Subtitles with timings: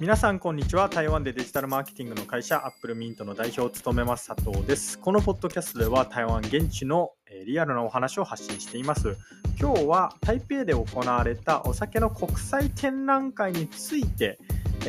[0.00, 0.88] 皆さんこんにちは。
[0.88, 4.96] 台湾でデジタルマーケティングの会社アップルミントの代表を務めます佐藤です。
[4.96, 7.10] このポッドキャストでは台湾現地の
[7.44, 9.16] リアルなお話を発信しています。
[9.60, 14.38] 今日は台北で行われたお酒の国際展覧会について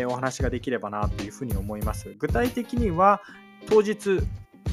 [0.08, 2.14] お話ができればなというふうに思います。
[2.20, 3.24] 具体的には
[3.68, 4.20] 当日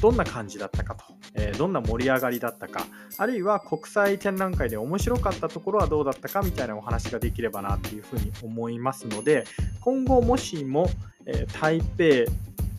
[0.01, 1.03] どんな感じだったかと、
[1.33, 2.85] えー、どんな盛り上がりだったか、
[3.17, 9.45] あるいは国際展覧会で面白かったところはどうだったかみたいなお話ができればなっていうふうに思いますので、
[9.81, 10.89] 今後もしも、
[11.25, 12.31] えー、台北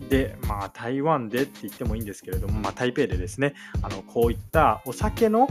[0.08, 5.48] で、まあ、台湾でって言ってもいいんですけれども、まあ、台北でですね、あのこういったお酒の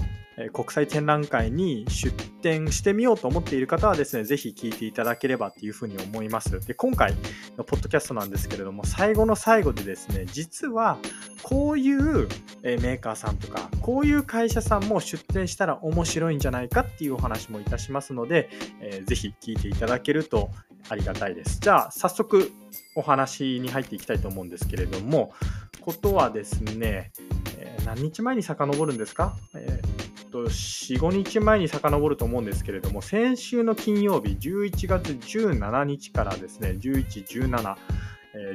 [0.53, 2.11] 国際展覧会に出
[2.43, 6.59] 展してみようと思っている方はですね、ぜひ聞いていただければっていうふうに思います。
[6.59, 7.15] で、今回
[7.57, 10.99] のポッドキャストなんですけれども、最後の最後でですね、実は
[11.41, 12.27] こういう
[12.61, 18.49] メーカーさんとか、こういう会社さんも出展したら面白いんじゃないかっていうお話もいたしますので、
[18.79, 20.51] えー、ぜひ聞いていただけると
[20.89, 21.59] ありがたいです。
[21.59, 22.51] じゃあ、早速
[22.95, 25.33] お話に入っていきたいと思うんですけれども、
[25.81, 27.11] ことはですね、
[27.57, 37.75] えー、何日前に遡るんですか、えーと4、5日前に遡ると思うんですけれども、先週の金曜日、11月17日からですね、11、17、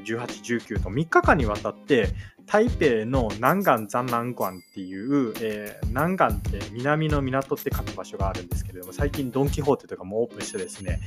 [0.05, 0.17] 18、
[0.59, 2.09] 19と3日間にわたって
[2.53, 11.01] 台北の南岸残南館っていう、えー、南岸って南の港って書く場所があるんですけれども最近ドン・キホーテとかもオープンしてですね、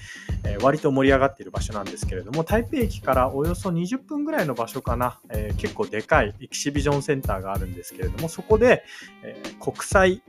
[0.44, 8.84] えー、割と盛り上がっている場所なんですけれども台北駅からおよそ20分ぐらいの場所かな、えー、結構でかいエキシビジョンセンターがあるんですけれどもそこで、
[9.22, 10.24] え国際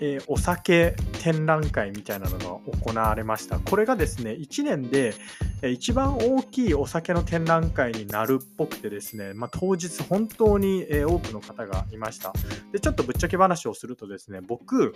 [0.00, 2.44] えー、お酒展覧会みたいなのが
[2.82, 3.58] 行われました。
[3.58, 5.14] これがですね、1年で、
[5.62, 12.32] 一番大きいお酒の展覧会になるっぽくてですね、まあ、当日本当に、え、多くの方がいました。
[12.72, 14.94] で、ちょっとぶっちゃけ話をするとですね、僕、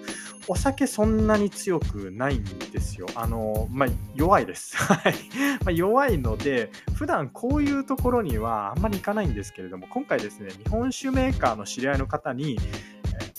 [0.48, 3.06] お酒そんなに強くないんですよ。
[3.14, 4.74] あの、まあ、弱いです。
[4.80, 5.14] はい。
[5.66, 12.58] ま、弱いので、普段こういうところにはあんまり行かないんですけれども、今回ですね、日本酒メーカーの知り合いの方に、
[13.12, 13.32] え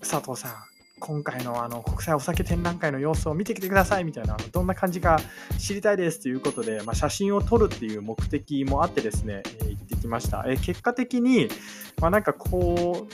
[0.00, 5.18] ー、佐藤さん、今回のあの国際お酒展覧会の様子を見てきてくださいみたいな、どんな感じか
[5.58, 10.44] 知りたいですということで、まあ、写真を撮るっていう目的もあってですね、えー、行ってきました。
[10.46, 11.48] えー、結果的に、
[12.00, 13.12] まあ、なんかこう、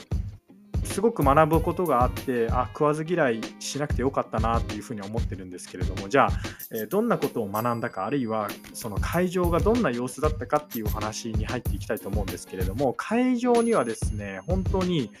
[0.85, 6.29] すごく学ぶことがあって、あ、食わず嫌いしなくてよかったなっていうふうに思ってるんですけれども、じゃあ、
[6.71, 15.11] えー、どんなことを学んだか、あるいはその会場がどんな様子だったかっていうお話に入っていきたいと思うんですけれども、会場にはですね、本当に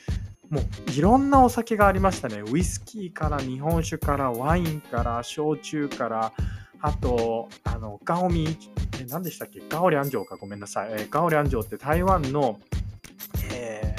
[0.49, 2.41] もういろんなお酒がありましたね。
[2.51, 6.33] ウイスキーから日本酒からワインから焼酎から
[6.81, 8.57] あと、あの、ガオミ、
[9.01, 9.61] え何でしたっけ？
[9.67, 10.89] ガオリャンジョウかごめんなさい。
[10.91, 12.59] えー、ガオリャンジョウって台湾の、
[13.51, 13.95] え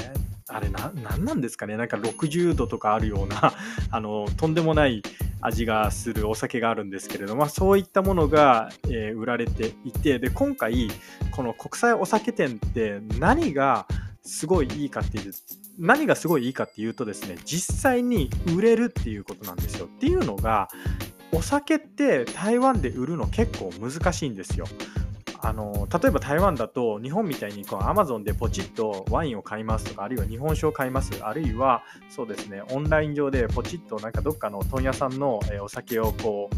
[0.47, 1.77] ー、あれな、なんなんですかね？
[1.77, 3.53] なんか60度とかあるような
[3.91, 5.03] あの、とんでもない
[5.41, 10.89] 味がするお酒があるんですけれども、そういったものが、えー、売られていて、で、今回、
[11.33, 13.87] この国際お酒店って何が
[14.27, 15.33] すごいいいかっていう
[15.79, 19.87] 何がすごいいいかっていうとですね実際に売れるっていうことなんですよ。
[19.87, 20.69] っていうのが
[21.33, 24.67] お酒って台湾で売るの結構難しいんですよ。
[25.41, 36.51] あの例えば台湾だと日本みたいにこう Amazon でポチッとワインを買いますとかあるいは日本酒を買いますあるいはそうですねオンライン上でポチッとなんかどっかの問屋さんのお酒をこ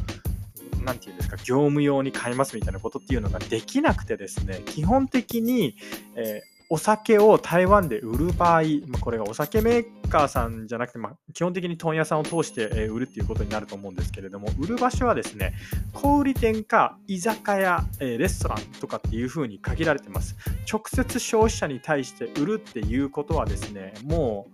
[0.81, 5.77] う何て言うんですか業務用に買いますみたいなことっていうのができなくてですね基本的に、
[6.15, 15.55] えーお酒を台湾で売る場合、まあ、これがお酒メーカーさんじゃなくて、まあ、基本的に問屋さんを通して売るっていうことになると思うんですけれども、売る場所はですね、
[15.95, 20.37] 小売店か居酒屋、レストランとかっていうふうに限られてます。
[20.71, 24.49] 直接消費者に対して売るっていうことはですね、も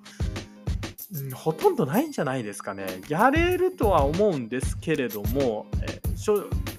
[1.30, 2.86] う、ほとんどないんじゃないですかね。
[3.08, 6.00] やれるとは思うんですけれども、え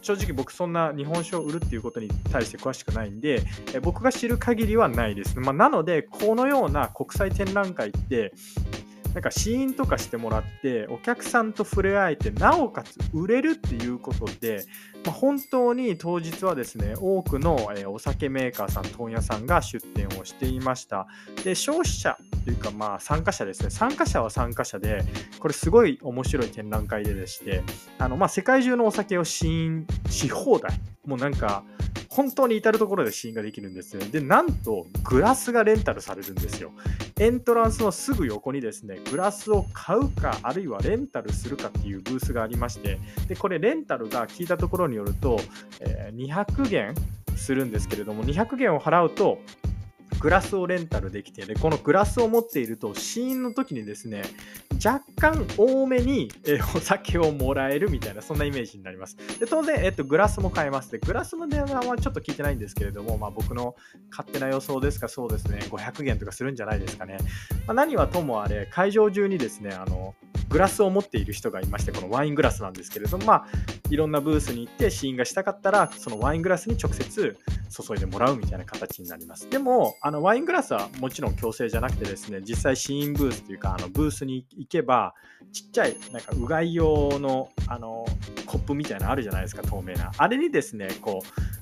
[0.05, 3.41] 正直僕そんな日本酒を売るっていうことに対して詳しくないんで、
[3.73, 5.39] え僕が知る限りはないです。
[5.39, 8.31] まあ、なので、このような国際展覧会って、
[9.15, 14.65] なんか試飲とかしてもらってお客さんと触れ合えてなおかつ売れるっていうことで、
[15.05, 21.07] まあ、本当に当日はですね多くの、お酒メーカーさん問屋さんが出店をしていました
[21.45, 25.03] で消費者というかまあ参加者ですね参加者は参加者で
[25.39, 27.63] これすごい面白い展覧会ででして
[27.97, 31.63] あのまあ世界中のお酒を試飲し放題もうなんか
[32.15, 34.05] 本当に至るところで試飲ができるんですね。
[34.05, 36.71] で、なんとグラスがレンタルされるんですよ。
[37.19, 45.41] エントランスのすぐ横にですね、グラスを買うか、あるいはレンタルするかっていうブースがありまして、で、これレンタルが聞いたところによると、
[45.81, 46.95] えー、200元
[47.35, 49.39] するんですけれども、200元を払うと、
[50.25, 54.23] グラスをレンタルできて、で、このグラスを持っていると、試飲の時にですね、
[54.83, 59.17] 若干多めに、えお酒をもらえるみたいな、そんなイメージになります。
[59.39, 60.91] で、当然、えっと、グラスも買えます。
[60.91, 63.75] で、グラスの値段はちょっと聞いてないんですけれども、まあ僕の
[64.09, 67.17] 勝手な予想ですが、そうですね、500元とかするんじゃないですかね。
[67.67, 70.15] まあ、何はともあれ、会場中にですね、あの、
[70.49, 73.47] グラスを持っている人がいまして、このワイングラスなんですけれども、まあ、
[73.91, 77.37] いろんなブースに行って試飲がしたかったら、そのワイングラスに直接
[77.69, 79.49] 注いでもらうみたいな形になります。
[79.49, 85.13] でも、あのワイングラスはもちろん強制じゃなくてですね、実際試飲ブースというか、あのブースに行けば、
[85.51, 88.05] ちっちゃい、なんかうがい用のあの
[88.45, 90.11] コップみたいなのあるじゃないですか、透明な。
[90.17, 91.55] あれにですね、こう、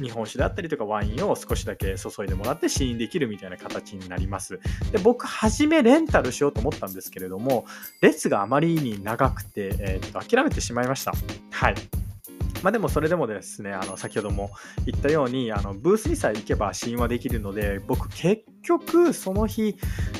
[0.00, 4.58] 日本酒だったりとかワインを少しだけ注いでもらって試飲できるみたいな形になります。
[4.92, 7.66] で僕、初めレンタルしようと思ったんですけれども、
[8.00, 11.12] 列があまりに長くて、えー、っと諦めてしまいました。
[11.50, 11.99] はい。
[12.62, 14.50] まあでもそれでもですね、あの先ほども
[14.86, 19.76] 言ったように、あのブースにさえ行けば試飲はできるので、僕結局その日、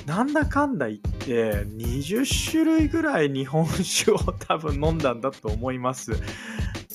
[0.07, 6.13] なんだかんだ言って20種類ぐらい日本酒を多分飲んだんだと思います。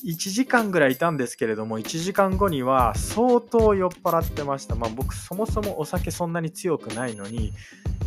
[0.06, 4.75] 1時間ぐらいいたんですけれども、1時間後には相当酔っ払ってました。
[4.75, 7.53] まあ僕そもそもお酒そんなに強くないのに、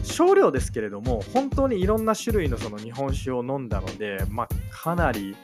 [0.05, 5.37] 少量ですけれども、本当にいろんな種類のその日本酒を飲んだので、まあかなり、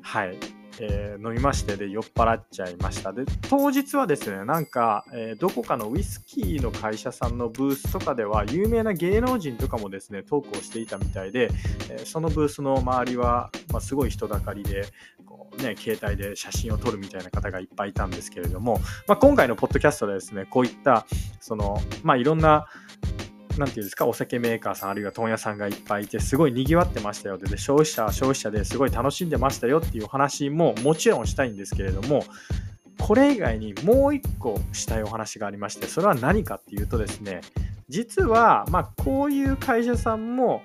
[0.00, 0.38] はい、
[0.82, 3.12] えー、飲みましてで酔っ払っちゃいました。
[3.12, 11.50] で当日はですねなんか、えー、どこかのウイスキーの会社さんのブースとかでは有名な芸能人とかもですねトークをしていたみたいで、
[11.90, 14.86] えー、そのブースの周りは、まあ、すごい人だかりで
[15.26, 21.06] こう、ね、携帯で写真を撮るみたいな方がいっぱいいたんですけれども、まあ、今回のポッドキャストでですねこういった
[21.40, 22.66] その、まあ、いろんな
[23.58, 27.38] 何て言うんですか、お酒メーカーさん、あるいは問屋さんがいっぱいいて、すごい賑わってましたよ。
[27.38, 32.24] で、消費者は消費者ですごい楽しんでましたよっていうお話ももちろんしたいんですけれども、
[32.98, 37.40] これ以外にもう一個したいお話がありまして、それは何かっていうとですね、
[37.88, 40.62] 実は、まあ、こういう会社さんも、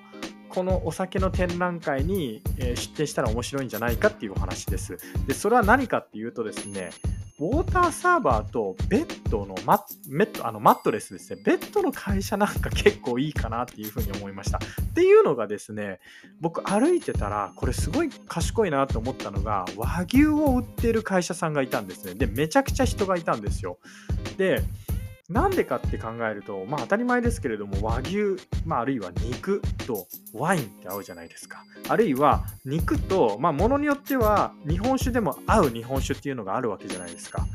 [0.50, 4.98] このお酒の展覧会に出展したら面白いんじゃないかっていうお話です。
[5.28, 6.92] で、それは何かっていうとですね、
[7.38, 11.42] ウォーターサーバーとベッドのマッあのマットレスですね。
[11.44, 14.60] ベッドの会社なんか結構いいかなっていうふうに思いました。
[14.60, 16.00] っていうのがですね、
[16.40, 22.14] 僕歩いてたら、これすごい賢いなと思ったのが、和牛を売ってる会社さんがいたんですね。
[22.14, 23.80] で、めちゃくちゃ人がいたんですよ。
[24.38, 24.64] で、
[25.28, 31.64] なんでかって考えると、まあ当たり前ですけれども、和牛、まああるいは肉とワインって合うじゃないですか。
[31.90, 37.46] あるいは肉と、まあものによっては日本酒でも合う日本酒っていうのがあるわけじゃないですか。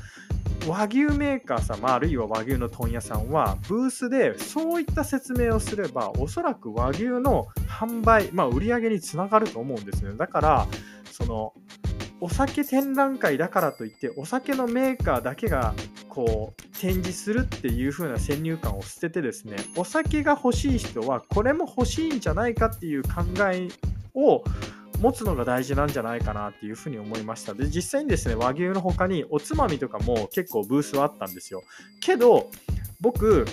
[0.67, 10.13] 和牛メーカー様、あるいは和牛の問屋さんは、ブースでそういった説明をすれば、おそらく和牛の販売、まあ売り上げにつながると思うんですね。
[10.17, 10.67] だから、
[11.13, 11.55] その、
[12.21, 15.73] お酒展覧会だからといってお酒のメーカーだけが
[16.11, 23.23] こう展示するっていう風な先入観を捨ててですねお酒が欲しい人はこれも欲しいんじゃないかっていう考
[23.53, 23.69] え
[24.15, 24.45] を
[25.01, 27.55] 持つのが大事なんじゃないかなっていうふうに思いました。
[27.55, 31.63] で、実際にですね、和牛の他におつまみとかも結構ブースはあったんですよ。
[32.03, 32.51] けど、
[33.01, 33.45] 僕、ウ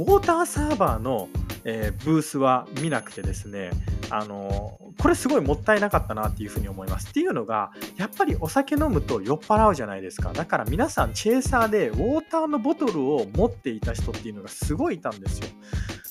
[0.00, 1.28] ォーターサーバーの、
[1.64, 3.70] えー、ブースは見なくてですね、
[4.10, 7.08] あのこれすごいもったいなかったなっていうふうに思います。
[7.08, 10.32] っていうのが、やっぱりお酒飲むと酔っ払うじゃないですか。
[10.32, 15.48] だから皆さん、チェーサーでウォーターのボトルを持っていた人っていうのがすごいいたんですよ。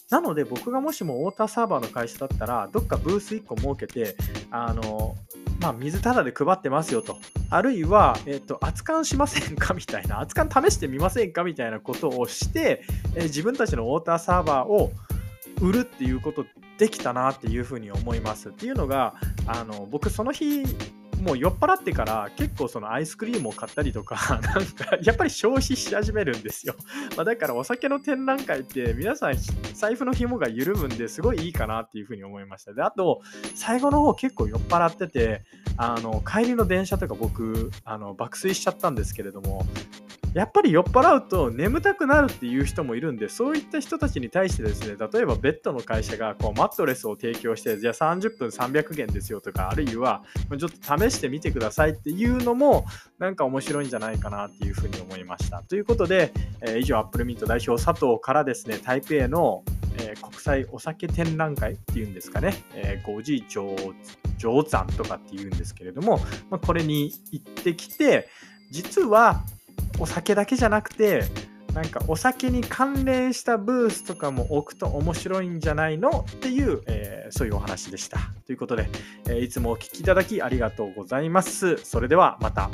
[0.10, 4.16] なので僕がもしもウォーターサーバーの会社だったら、どっかブース1個設けて、
[4.50, 5.16] あの、
[5.60, 7.18] まあ、水タダで配ってますよと。
[7.50, 9.74] あるいは、えっ、と、熱燗しませんか？
[9.74, 11.44] みたいな、熱燗試してみませんか？
[11.44, 12.84] みたいなことをして、
[13.16, 14.92] えー、自分たちのウォーターサーバーを
[15.62, 16.46] 売るっていうこと
[16.78, 18.50] できたなっていうふうに思います。
[18.50, 19.16] っていうのが、
[19.48, 20.64] あの僕その日
[21.22, 26.76] もう酔っ払ってから結構そのアイスクリームを買ったりとか、 なんかやっぱり消費し始めるんですよ。
[27.16, 29.34] まあ、だからお酒の展覧会って皆さん
[29.74, 32.74] 財布の紐が緩むんですごいいいかなっていうふうに思いました。
[32.74, 33.22] で、あと
[33.56, 35.44] 最後の方結構酔っ払ってて、
[35.78, 39.66] あの帰りの電車とか僕あの爆睡しちゃったんですけれども、
[40.34, 50.24] やっぱり酔っ払うと眠たくなるっていう人もいるんで、そういった人たちに対してですね、例えばベッドの会社がこうマットレスを提供して、じゃあ30分300元ですよとか、あるいは
[50.60, 52.86] ちょっと試してみてくださいっていうのも、
[53.18, 55.64] なんか面白いんじゃないかなっていうふうに思いました。
[55.64, 56.32] ということで、
[56.62, 59.64] えー、以上、アップルミント代表佐藤からですね、台北の、
[59.98, 63.76] えー、国際お酒展覧会っていうんですかね、えー、五次上
[64.38, 66.20] 上山とかっていうんですけれども、
[66.50, 68.30] まあ、これに行ってきて、
[68.72, 69.44] 実は
[70.00, 71.24] お酒だけじゃなくて
[71.74, 78.20] なんかお酒に関連したブースとかも置くと面白いんじゃないのっていう、えー、そういうお話でした。
[78.46, 78.90] ということで、
[79.28, 81.78] えー、いつもお聴きいただきありがとうございます。
[81.78, 82.70] それではまた。